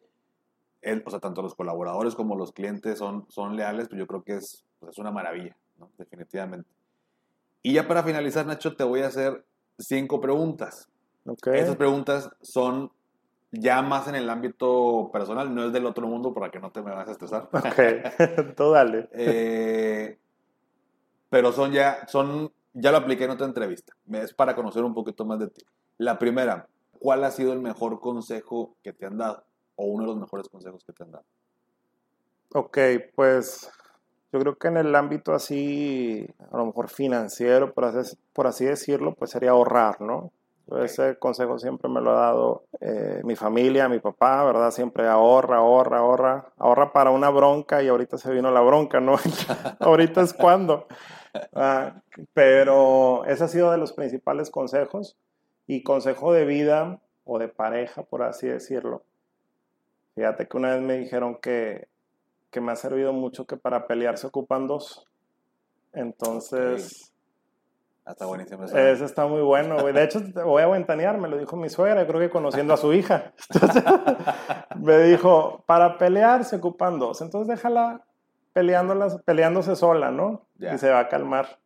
[1.05, 4.37] o sea, tanto los colaboradores como los clientes son, son leales, pues yo creo que
[4.37, 5.91] es, pues es una maravilla, ¿no?
[5.97, 6.69] definitivamente.
[7.63, 9.45] Y ya para finalizar, Nacho, te voy a hacer
[9.79, 10.89] cinco preguntas.
[11.27, 11.61] Okay.
[11.61, 12.91] Esas preguntas son
[13.53, 16.83] ya más en el ámbito personal, no es del otro mundo para que no te
[16.83, 17.49] me vas a estresar.
[17.53, 19.09] Ok, tú dale.
[19.13, 20.19] Eh,
[21.29, 23.95] pero son ya, son, ya lo apliqué en otra entrevista.
[24.13, 25.63] Es para conocer un poquito más de ti.
[25.99, 29.45] La primera, ¿cuál ha sido el mejor consejo que te han dado?
[29.77, 31.25] O uno de los mejores consejos que te han dado.
[32.53, 32.79] Ok,
[33.15, 33.71] pues
[34.33, 38.65] yo creo que en el ámbito así, a lo mejor financiero, por así, por así
[38.65, 40.33] decirlo, pues sería ahorrar, ¿no?
[40.79, 44.71] Ese consejo siempre me lo ha dado eh, mi familia, mi papá, ¿verdad?
[44.71, 46.53] Siempre ahorra, ahorra, ahorra.
[46.59, 49.17] Ahorra para una bronca y ahorita se vino la bronca, ¿no?
[49.81, 50.87] ahorita es cuando.
[51.55, 52.01] Ah,
[52.35, 55.17] pero ese ha sido de los principales consejos.
[55.67, 59.03] Y consejo de vida o de pareja, por así decirlo.
[60.15, 61.89] Fíjate que una vez me dijeron que,
[62.51, 65.07] que me ha servido mucho que para pelear se ocupan dos.
[65.93, 67.10] Entonces
[68.07, 68.65] Está buenísimo.
[68.65, 68.77] eso.
[68.77, 69.93] Ese está muy bueno, güey.
[69.93, 72.77] De hecho, te voy a ventanear, me lo dijo mi suegra, creo que conociendo a
[72.77, 73.33] su hija.
[73.55, 73.85] Entonces,
[74.77, 77.21] me dijo, para pelear se ocupan dos.
[77.21, 78.05] Entonces déjala
[78.53, 80.47] peleándose sola, ¿no?
[80.57, 80.75] Ya.
[80.75, 81.59] Y se va a calmar.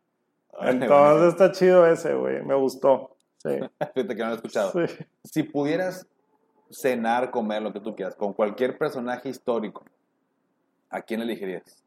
[0.61, 2.43] Entonces está chido ese, güey.
[2.43, 3.15] Me gustó.
[3.37, 3.59] Sí.
[3.93, 4.71] Fíjate que no lo he escuchado.
[4.71, 5.05] sí.
[5.23, 6.07] Si pudieras
[6.69, 9.83] cenar, comer, lo que tú quieras, con cualquier personaje histórico,
[10.89, 11.84] ¿a quién elegirías?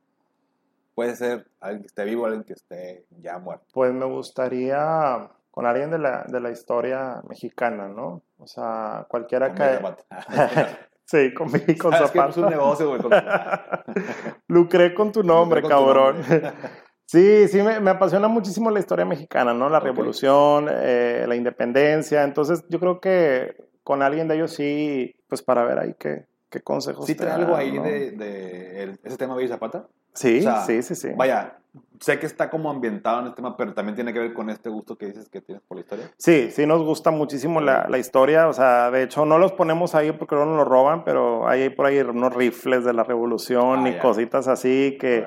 [0.98, 3.64] Puede ser alguien que esté vivo, alguien que esté ya muerto.
[3.72, 8.22] Pues me gustaría con alguien de la, de la historia mexicana, ¿no?
[8.36, 9.78] O sea, cualquiera que...
[11.04, 13.00] Sí, con, mi- con que es un negocio, güey.
[13.00, 13.12] con-
[14.48, 16.16] Lucré con tu nombre, tu cabrón.
[16.20, 16.52] nombre.
[17.06, 19.68] Sí, sí, me, me apasiona muchísimo la historia mexicana, ¿no?
[19.70, 22.24] La revolución, eh, la independencia.
[22.24, 26.60] Entonces, yo creo que con alguien de ellos sí, pues para ver ahí qué, qué
[26.60, 27.84] consejos ¿Sí trae algo ahí ¿no?
[27.84, 29.86] de, de el- ese tema de Zapata?
[30.18, 31.08] Sí, o sea, sí, sí, sí.
[31.16, 31.58] Vaya,
[32.00, 34.68] sé que está como ambientado en el tema, pero también tiene que ver con este
[34.68, 36.10] gusto que dices que tienes por la historia.
[36.16, 39.94] Sí, sí nos gusta muchísimo la, la historia, o sea, de hecho no los ponemos
[39.94, 43.04] ahí porque no nos lo roban, pero hay ahí por ahí unos rifles de la
[43.04, 44.00] revolución Ah, y ya.
[44.00, 45.26] cositas así que,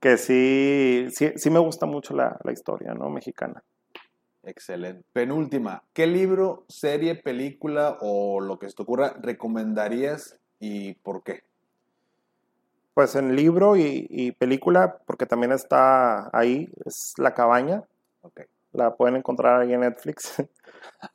[0.00, 3.10] que sí, sí, sí me gusta mucho la, la historia, ¿no?
[3.10, 3.62] Mexicana.
[4.44, 5.04] Excelente.
[5.12, 11.42] Penúltima, ¿qué libro, serie, película o lo que se te ocurra recomendarías y por qué?
[12.98, 17.84] Pues en libro y, y película, porque también está ahí, es La Cabaña,
[18.22, 18.40] Ok.
[18.72, 20.34] la pueden encontrar ahí en Netflix.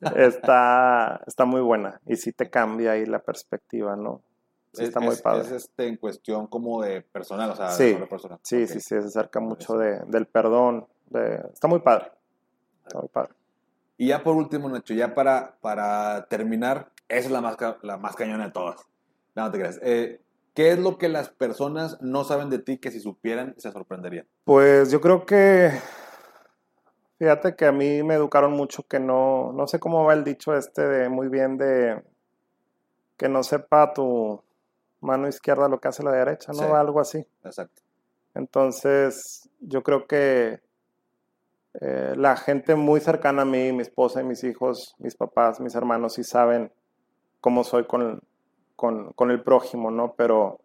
[0.16, 4.22] está, está muy buena y sí te cambia ahí la perspectiva, ¿no?
[4.72, 5.42] Sí, Es- está muy es- padre.
[5.42, 8.38] Es este, en cuestión como de personal, o sea, Sí, de personal.
[8.42, 8.68] Sí, Ok.
[8.70, 10.86] sí, sí, se acerca mucho de, del perdón.
[11.10, 12.10] de- está muy padre.
[12.86, 13.34] Está muy padre.
[13.98, 18.16] Y ya por último, Nacho, ya para, para terminar, esa es la más, la más
[18.16, 18.80] cañona de todas.
[19.34, 19.78] No, no te creas.
[19.82, 20.22] Eh,
[20.54, 24.26] ¿Qué es lo que las personas no saben de ti que si supieran se sorprenderían?
[24.44, 25.72] Pues yo creo que,
[27.18, 30.56] fíjate que a mí me educaron mucho que no, no sé cómo va el dicho
[30.56, 32.02] este de muy bien de
[33.16, 34.42] que no sepa tu
[35.00, 36.58] mano izquierda lo que hace la derecha, ¿no?
[36.60, 36.64] Sí.
[36.64, 37.26] Algo así.
[37.44, 37.82] Exacto.
[38.34, 40.60] Entonces, yo creo que
[41.80, 45.74] eh, la gente muy cercana a mí, mi esposa y mis hijos, mis papás, mis
[45.74, 46.72] hermanos, sí saben
[47.40, 48.22] cómo soy con,
[48.76, 50.14] con, con el prójimo, ¿no?
[50.16, 50.60] Pero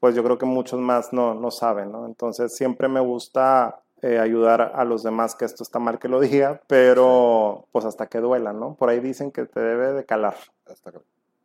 [0.00, 2.06] pues yo creo que muchos más no, no saben, ¿no?
[2.06, 6.20] Entonces, siempre me gusta eh, ayudar a los demás, que esto está mal que lo
[6.20, 8.74] diga, pero pues hasta que duela, ¿no?
[8.74, 10.36] Por ahí dicen que te debe de calar,
[10.66, 10.92] Hasta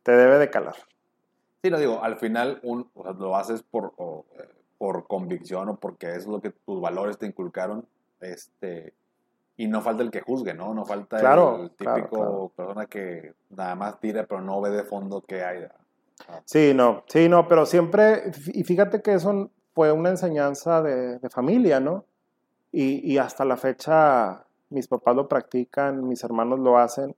[0.04, 0.76] te debe de calar.
[1.62, 4.48] Sí, no digo, al final un, o sea, lo haces por, o, eh,
[4.78, 7.86] por convicción o porque es lo que tus valores te inculcaron.
[8.22, 8.94] Este,
[9.58, 10.74] y no falta el que juzgue, ¿no?
[10.74, 12.52] No falta Claro, el claro, típico claro.
[12.56, 15.66] persona que nada más tira, pero no ve de fondo qué hay.
[16.46, 21.30] Sí, no, sí, no, pero siempre, y fíjate que eso fue una enseñanza de, de
[21.30, 22.06] familia, ¿no?
[22.72, 27.16] Y, y hasta la fecha mis papás lo practican, mis hermanos lo hacen,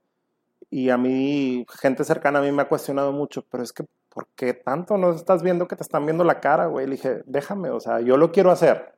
[0.70, 4.28] y a mí, gente cercana a mí me ha cuestionado mucho, pero es que, ¿por
[4.36, 6.86] qué tanto no estás viendo que te están viendo la cara, güey?
[6.86, 8.94] Le dije, déjame, o sea, yo lo quiero hacer.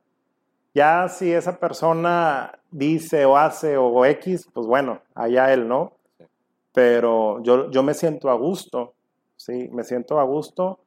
[0.74, 5.92] Ya si esa persona dice o hace o X, pues bueno, allá él, ¿no?
[6.72, 8.94] Pero yo, yo me siento a gusto,
[9.40, 9.68] ¿sí?
[9.72, 10.78] Me siento a gusto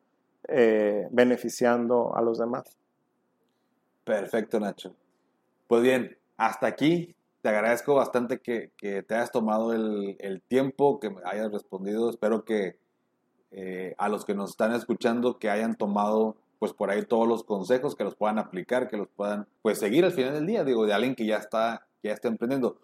[0.47, 2.77] eh, beneficiando a los demás.
[4.03, 4.93] Perfecto, Nacho.
[5.67, 7.15] Pues bien, hasta aquí.
[7.41, 12.09] Te agradezco bastante que, que te hayas tomado el, el tiempo, que me hayas respondido.
[12.09, 12.77] Espero que
[13.51, 17.43] eh, a los que nos están escuchando, que hayan tomado pues por ahí todos los
[17.43, 20.85] consejos, que los puedan aplicar, que los puedan pues seguir al final del día, digo,
[20.85, 22.77] de alguien que ya está, ya está emprendiendo.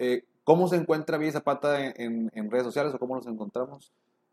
[0.00, 3.92] Eh, ¿Cómo se encuentra Villa Zapata en, en- en redes sociales o cómo nos encontramos?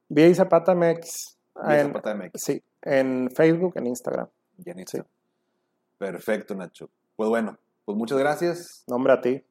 [0.10, 1.38] Vía y Zapata MX.
[1.68, 2.32] En- Zapata MX.
[2.36, 4.28] Sí, en Facebook, en Instagram.
[4.58, 4.98] Ya en Sí.
[4.98, 5.06] Insta.
[5.98, 6.90] Perfecto, Nacho.
[7.16, 8.84] Pues bueno, pues muchas gracias.
[8.88, 9.44] Nombre a ti.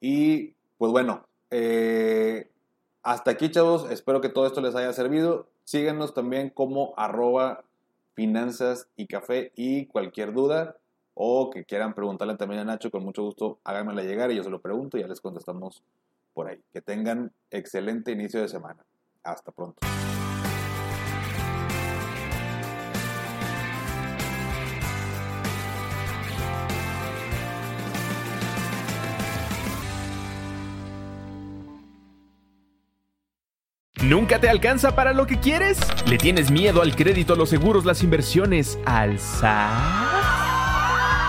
[0.00, 2.50] Y pues bueno, eh,
[3.02, 5.48] hasta aquí chavos, espero que todo esto les haya servido.
[5.64, 7.64] Síguenos también como arroba
[8.14, 10.76] finanzas y café y cualquier duda
[11.14, 14.50] o que quieran preguntarle también a Nacho, con mucho gusto háganmela llegar y yo se
[14.50, 15.82] lo pregunto y ya les contestamos
[16.34, 16.60] por ahí.
[16.72, 18.84] Que tengan excelente inicio de semana.
[19.26, 19.80] Hasta pronto.
[34.02, 35.80] ¿Nunca te alcanza para lo que quieres?
[36.06, 40.15] ¿Le tienes miedo al crédito, los seguros, las inversiones, al SAT?